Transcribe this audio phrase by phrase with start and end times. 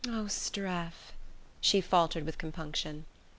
[0.07, 1.13] "Oh, Streff"
[1.61, 3.05] she faltered with compunction.